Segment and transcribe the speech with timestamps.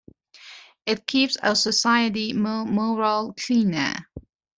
[0.87, 4.07] It keeps our society more moral, cleaner.